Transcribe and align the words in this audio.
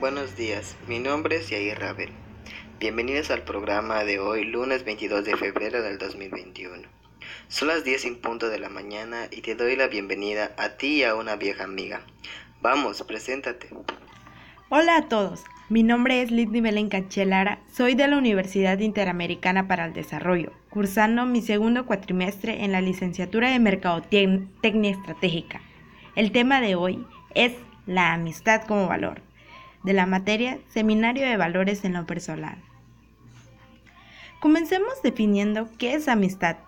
Buenos 0.00 0.36
días, 0.36 0.76
mi 0.86 1.00
nombre 1.00 1.34
es 1.34 1.50
Yair 1.50 1.80
Rabel. 1.80 2.10
Bienvenidos 2.78 3.32
al 3.32 3.42
programa 3.42 4.04
de 4.04 4.20
hoy, 4.20 4.44
lunes 4.44 4.84
22 4.84 5.24
de 5.24 5.36
febrero 5.36 5.82
del 5.82 5.98
2021. 5.98 6.84
Son 7.48 7.66
las 7.66 7.82
10 7.82 8.04
en 8.04 8.20
punto 8.20 8.48
de 8.48 8.60
la 8.60 8.68
mañana 8.68 9.26
y 9.32 9.40
te 9.40 9.56
doy 9.56 9.74
la 9.74 9.88
bienvenida 9.88 10.52
a 10.56 10.76
ti 10.76 10.98
y 10.98 11.02
a 11.02 11.16
una 11.16 11.34
vieja 11.34 11.64
amiga. 11.64 12.02
Vamos, 12.62 13.02
preséntate. 13.02 13.70
Hola 14.68 14.98
a 14.98 15.08
todos, 15.08 15.42
mi 15.68 15.82
nombre 15.82 16.22
es 16.22 16.30
Lidney 16.30 16.60
Belén 16.60 16.90
Cachelara, 16.90 17.58
soy 17.72 17.96
de 17.96 18.06
la 18.06 18.18
Universidad 18.18 18.78
Interamericana 18.78 19.66
para 19.66 19.86
el 19.86 19.94
Desarrollo, 19.94 20.52
cursando 20.70 21.26
mi 21.26 21.42
segundo 21.42 21.86
cuatrimestre 21.86 22.62
en 22.62 22.70
la 22.70 22.80
licenciatura 22.80 23.50
de 23.50 23.58
Mercadotecnia 23.58 24.92
Estratégica. 24.92 25.60
El 26.14 26.30
tema 26.30 26.60
de 26.60 26.76
hoy 26.76 27.04
es 27.34 27.54
la 27.86 28.12
amistad 28.12 28.62
como 28.62 28.86
valor 28.86 29.27
de 29.88 29.94
la 29.94 30.04
materia 30.04 30.58
Seminario 30.68 31.26
de 31.26 31.38
Valores 31.38 31.82
en 31.82 31.94
lo 31.94 32.04
Personal. 32.04 32.58
Comencemos 34.38 35.00
definiendo 35.02 35.70
qué 35.78 35.94
es 35.94 36.08
amistad. 36.08 36.58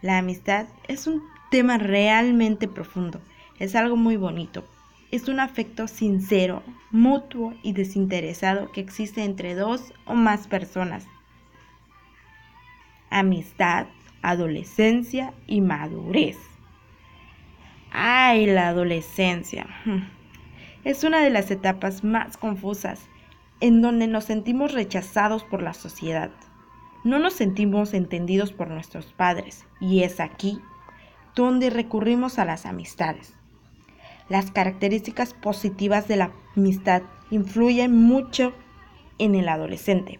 La 0.00 0.16
amistad 0.16 0.64
es 0.88 1.06
un 1.06 1.22
tema 1.50 1.76
realmente 1.76 2.68
profundo, 2.68 3.20
es 3.58 3.76
algo 3.76 3.96
muy 3.96 4.16
bonito. 4.16 4.64
Es 5.10 5.28
un 5.28 5.40
afecto 5.40 5.88
sincero, 5.88 6.62
mutuo 6.90 7.52
y 7.62 7.74
desinteresado 7.74 8.72
que 8.72 8.80
existe 8.80 9.24
entre 9.24 9.54
dos 9.54 9.92
o 10.06 10.14
más 10.14 10.48
personas. 10.48 11.04
Amistad, 13.10 13.88
adolescencia 14.22 15.34
y 15.46 15.60
madurez. 15.60 16.38
Ay, 17.90 18.46
la 18.46 18.68
adolescencia. 18.68 19.66
Es 20.84 21.04
una 21.04 21.20
de 21.20 21.30
las 21.30 21.48
etapas 21.52 22.02
más 22.02 22.36
confusas, 22.36 23.08
en 23.60 23.82
donde 23.82 24.08
nos 24.08 24.24
sentimos 24.24 24.72
rechazados 24.72 25.44
por 25.44 25.62
la 25.62 25.74
sociedad. 25.74 26.32
No 27.04 27.20
nos 27.20 27.34
sentimos 27.34 27.94
entendidos 27.94 28.52
por 28.52 28.68
nuestros 28.68 29.12
padres, 29.12 29.64
y 29.80 30.02
es 30.02 30.18
aquí 30.18 30.60
donde 31.36 31.70
recurrimos 31.70 32.40
a 32.40 32.44
las 32.44 32.66
amistades. 32.66 33.34
Las 34.28 34.50
características 34.50 35.34
positivas 35.34 36.08
de 36.08 36.16
la 36.16 36.32
amistad 36.56 37.02
influyen 37.30 37.96
mucho 37.96 38.52
en 39.18 39.36
el 39.36 39.48
adolescente. 39.48 40.18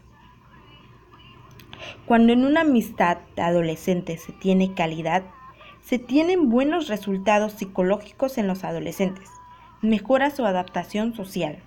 Cuando 2.07 2.33
en 2.33 2.45
una 2.45 2.61
amistad 2.61 3.19
adolescente 3.37 4.17
se 4.17 4.33
tiene 4.33 4.75
calidad, 4.75 5.25
se 5.81 5.99
tienen 5.99 6.51
buenos 6.51 6.87
resultados 6.87 7.55
psicológicos 7.55 8.39
en 8.39 8.47
los 8.47 8.63
adolescentes 8.63 9.29
mejora 9.83 10.31
su 10.31 10.47
adaptación 10.47 11.15
social. 11.15 11.59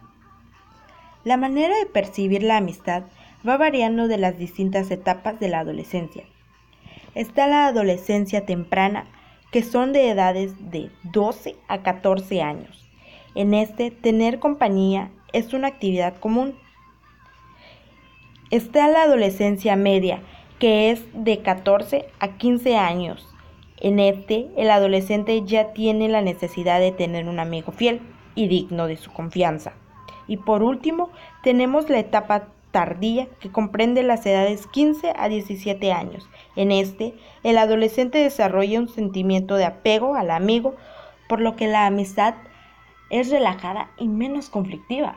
La 1.25 1.37
manera 1.37 1.77
de 1.77 1.85
percibir 1.85 2.43
la 2.43 2.57
amistad 2.57 3.03
va 3.47 3.57
variando 3.57 4.07
de 4.07 4.17
las 4.17 4.37
distintas 4.37 4.89
etapas 4.89 5.39
de 5.39 5.49
la 5.49 5.59
adolescencia. 5.59 6.23
Está 7.13 7.47
la 7.47 7.67
adolescencia 7.67 8.45
temprana, 8.45 9.05
que 9.51 9.63
son 9.63 9.93
de 9.93 10.09
edades 10.09 10.53
de 10.71 10.91
12 11.03 11.55
a 11.67 11.81
14 11.81 12.41
años. 12.41 12.89
En 13.35 13.53
este, 13.53 13.91
tener 13.91 14.39
compañía 14.39 15.11
es 15.33 15.53
una 15.53 15.67
actividad 15.67 16.17
común. 16.17 16.55
Está 18.49 18.87
la 18.87 19.03
adolescencia 19.03 19.75
media, 19.75 20.21
que 20.59 20.91
es 20.91 21.03
de 21.13 21.39
14 21.39 22.07
a 22.19 22.37
15 22.37 22.77
años. 22.77 23.34
En 23.77 23.99
este, 23.99 24.49
el 24.55 24.71
adolescente 24.71 25.43
ya 25.43 25.73
tiene 25.73 26.07
la 26.07 26.21
necesidad 26.21 26.79
de 26.79 26.91
tener 26.91 27.27
un 27.27 27.39
amigo 27.39 27.71
fiel 27.71 28.01
y 28.33 28.47
digno 28.47 28.87
de 28.87 28.97
su 28.97 29.11
confianza. 29.11 29.73
Y 30.27 30.37
por 30.37 30.63
último, 30.63 31.09
tenemos 31.43 31.89
la 31.89 31.99
etapa 31.99 32.47
tardía 32.71 33.27
que 33.39 33.51
comprende 33.51 34.03
las 34.03 34.25
edades 34.25 34.67
15 34.67 35.13
a 35.15 35.29
17 35.29 35.93
años. 35.93 36.27
En 36.55 36.71
este, 36.71 37.13
el 37.43 37.57
adolescente 37.57 38.17
desarrolla 38.17 38.79
un 38.79 38.89
sentimiento 38.89 39.55
de 39.55 39.65
apego 39.65 40.15
al 40.15 40.31
amigo, 40.31 40.75
por 41.29 41.39
lo 41.39 41.55
que 41.55 41.67
la 41.67 41.85
amistad 41.85 42.35
es 43.09 43.29
relajada 43.29 43.91
y 43.97 44.07
menos 44.07 44.49
conflictiva. 44.49 45.15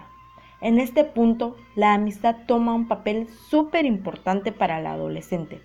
En 0.60 0.78
este 0.78 1.04
punto, 1.04 1.56
la 1.74 1.94
amistad 1.94 2.36
toma 2.46 2.74
un 2.74 2.88
papel 2.88 3.28
súper 3.48 3.86
importante 3.86 4.52
para 4.52 4.80
el 4.80 4.86
adolescente. 4.86 5.60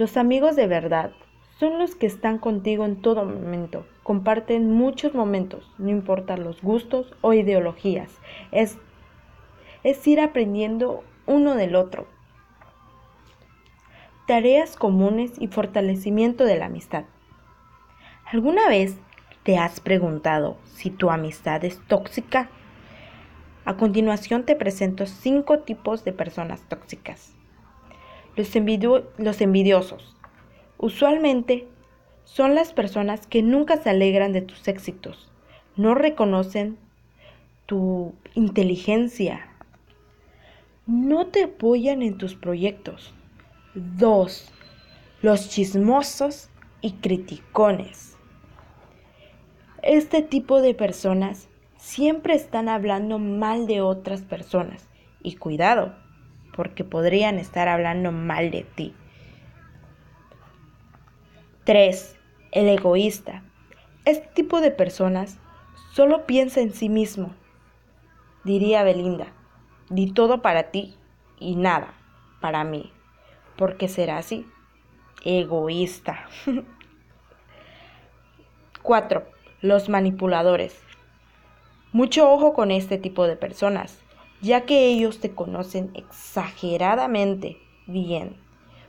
Los 0.00 0.16
amigos 0.16 0.56
de 0.56 0.66
verdad 0.66 1.12
son 1.58 1.78
los 1.78 1.94
que 1.94 2.06
están 2.06 2.38
contigo 2.38 2.86
en 2.86 3.02
todo 3.02 3.26
momento, 3.26 3.86
comparten 4.02 4.72
muchos 4.72 5.12
momentos, 5.12 5.70
no 5.76 5.90
importan 5.90 6.42
los 6.42 6.62
gustos 6.62 7.12
o 7.20 7.34
ideologías, 7.34 8.10
es, 8.50 8.78
es 9.84 10.06
ir 10.06 10.20
aprendiendo 10.20 11.04
uno 11.26 11.54
del 11.54 11.76
otro. 11.76 12.06
Tareas 14.26 14.74
comunes 14.74 15.32
y 15.38 15.48
fortalecimiento 15.48 16.44
de 16.44 16.56
la 16.56 16.64
amistad. 16.64 17.04
¿Alguna 18.24 18.70
vez 18.70 18.96
te 19.42 19.58
has 19.58 19.80
preguntado 19.80 20.56
si 20.64 20.88
tu 20.88 21.10
amistad 21.10 21.62
es 21.62 21.78
tóxica? 21.88 22.48
A 23.66 23.76
continuación 23.76 24.46
te 24.46 24.56
presento 24.56 25.04
cinco 25.04 25.58
tipos 25.58 26.04
de 26.04 26.14
personas 26.14 26.62
tóxicas. 26.70 27.34
Los, 29.18 29.40
envidiosos, 29.40 30.16
Usualmente 30.78 31.66
son 32.24 32.54
las 32.54 32.72
personas 32.72 33.26
que 33.26 33.42
nunca 33.42 33.76
se 33.76 33.90
alegran 33.90 34.32
de 34.32 34.40
tus 34.40 34.66
éxitos, 34.66 35.30
no 35.76 35.94
reconocen 35.94 36.78
tu 37.66 38.14
inteligencia, 38.34 39.46
no 40.86 41.26
te 41.26 41.44
apoyan 41.44 42.02
en 42.02 42.16
tus 42.16 42.34
proyectos. 42.34 43.12
Dos, 43.74 44.50
los 45.22 45.48
chismosos 45.50 46.48
y 46.80 46.92
criticones. 46.92 48.16
Este 49.82 50.22
tipo 50.22 50.60
de 50.60 50.74
personas 50.74 51.48
siempre 51.76 52.34
están 52.34 52.68
hablando 52.68 53.18
mal 53.18 53.66
de 53.66 53.80
otras 53.80 54.22
personas. 54.22 54.88
Y 55.22 55.36
cuidado, 55.36 55.94
porque 56.60 56.84
podrían 56.84 57.38
estar 57.38 57.68
hablando 57.68 58.12
mal 58.12 58.50
de 58.50 58.64
ti. 58.64 58.94
3. 61.64 62.18
El 62.52 62.68
egoísta. 62.68 63.42
Este 64.04 64.28
tipo 64.34 64.60
de 64.60 64.70
personas 64.70 65.38
solo 65.94 66.26
piensa 66.26 66.60
en 66.60 66.74
sí 66.74 66.90
mismo. 66.90 67.34
Diría 68.44 68.82
Belinda, 68.82 69.28
di 69.88 70.12
todo 70.12 70.42
para 70.42 70.64
ti 70.64 70.98
y 71.38 71.56
nada 71.56 71.94
para 72.42 72.62
mí. 72.62 72.92
porque 73.56 73.88
será 73.88 74.18
así? 74.18 74.46
Egoísta. 75.24 76.28
4. 78.82 79.26
Los 79.62 79.88
manipuladores. 79.88 80.78
Mucho 81.92 82.30
ojo 82.30 82.52
con 82.52 82.70
este 82.70 82.98
tipo 82.98 83.26
de 83.26 83.36
personas, 83.36 84.02
ya 84.40 84.62
que 84.66 84.86
ellos 84.86 85.20
te 85.20 85.34
conocen 85.34 85.90
exageradamente 85.94 87.58
bien. 87.86 88.36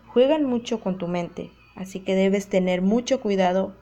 Juegan 0.07 0.45
mucho 0.45 0.79
con 0.79 0.97
tu 0.97 1.07
mente 1.07 1.51
Así 1.75 1.99
que 1.99 2.15
debes 2.15 2.47
tener 2.47 2.81
mucho 2.81 3.21
cuidado 3.21 3.73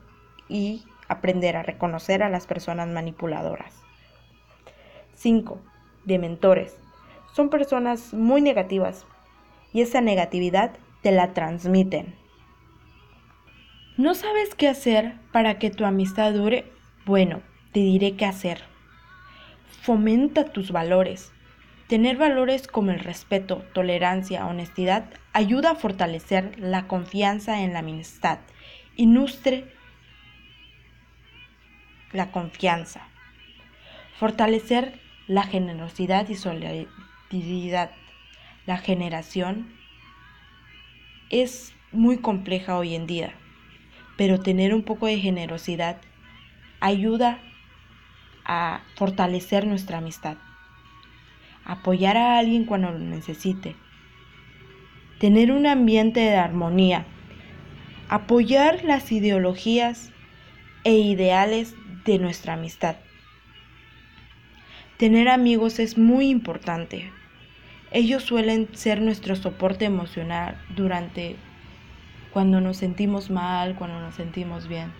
y 0.48 0.84
aprender 1.08 1.56
a 1.56 1.62
reconocer 1.62 2.22
a 2.22 2.30
las 2.30 2.46
personas 2.46 2.88
manipuladoras. 2.88 3.74
5. 5.14 5.60
Dementores. 6.04 6.76
Son 7.34 7.50
personas 7.50 8.14
muy 8.14 8.42
negativas 8.42 9.06
y 9.72 9.82
esa 9.82 10.00
negatividad 10.00 10.72
te 11.02 11.12
la 11.12 11.32
transmiten. 11.34 12.14
¿No 13.96 14.14
sabes 14.14 14.54
qué 14.54 14.68
hacer 14.68 15.14
para 15.32 15.58
que 15.58 15.70
tu 15.70 15.84
amistad 15.84 16.32
dure? 16.32 16.64
Bueno, 17.04 17.42
te 17.72 17.80
diré 17.80 18.16
qué 18.16 18.24
hacer. 18.24 18.62
Fomenta 19.82 20.44
tus 20.44 20.72
valores. 20.72 21.32
Tener 21.90 22.18
valores 22.18 22.68
como 22.68 22.92
el 22.92 23.00
respeto, 23.00 23.64
tolerancia, 23.74 24.46
honestidad 24.46 25.06
ayuda 25.32 25.72
a 25.72 25.74
fortalecer 25.74 26.56
la 26.56 26.86
confianza 26.86 27.62
en 27.62 27.72
la 27.72 27.80
amistad 27.80 28.38
y 28.94 29.06
nutre 29.06 29.64
la 32.12 32.30
confianza. 32.30 33.08
Fortalecer 34.20 35.00
la 35.26 35.42
generosidad 35.42 36.28
y 36.28 36.36
solidaridad. 36.36 37.90
La 38.66 38.78
generación 38.78 39.74
es 41.28 41.74
muy 41.90 42.18
compleja 42.18 42.78
hoy 42.78 42.94
en 42.94 43.08
día, 43.08 43.34
pero 44.16 44.38
tener 44.38 44.74
un 44.74 44.84
poco 44.84 45.06
de 45.06 45.18
generosidad 45.18 46.00
ayuda 46.78 47.40
a 48.44 48.82
fortalecer 48.94 49.66
nuestra 49.66 49.98
amistad 49.98 50.36
apoyar 51.70 52.16
a 52.16 52.36
alguien 52.36 52.64
cuando 52.64 52.90
lo 52.90 52.98
necesite, 52.98 53.76
tener 55.20 55.52
un 55.52 55.68
ambiente 55.68 56.18
de 56.18 56.34
armonía, 56.34 57.06
apoyar 58.08 58.82
las 58.82 59.12
ideologías 59.12 60.10
e 60.82 60.94
ideales 60.94 61.76
de 62.04 62.18
nuestra 62.18 62.54
amistad. 62.54 62.96
Tener 64.96 65.28
amigos 65.28 65.78
es 65.78 65.96
muy 65.96 66.28
importante. 66.28 67.08
Ellos 67.92 68.24
suelen 68.24 68.68
ser 68.72 69.00
nuestro 69.00 69.36
soporte 69.36 69.84
emocional 69.84 70.60
durante 70.74 71.36
cuando 72.32 72.60
nos 72.60 72.78
sentimos 72.78 73.30
mal, 73.30 73.76
cuando 73.76 74.00
nos 74.00 74.16
sentimos 74.16 74.66
bien. 74.66 74.92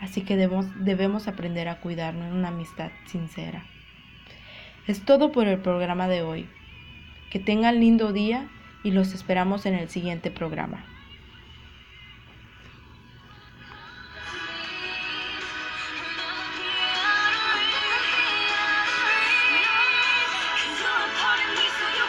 Así 0.00 0.22
que 0.22 0.36
debemos, 0.36 1.28
aprender 1.28 1.68
a 1.68 1.80
cuidarnos 1.80 2.26
en 2.26 2.34
una 2.34 2.48
amistad 2.48 2.90
sincera. 3.06 3.64
Es 4.86 5.04
todo 5.04 5.32
por 5.32 5.48
el 5.48 5.58
programa 5.58 6.06
de 6.06 6.22
hoy. 6.22 6.48
Que 7.30 7.40
tengan 7.40 7.80
lindo 7.80 8.12
día 8.12 8.48
y 8.84 8.92
los 8.92 9.14
esperamos 9.14 9.66
en 9.66 9.74
el 9.74 9.88
siguiente 9.88 10.30
programa. 10.30 10.84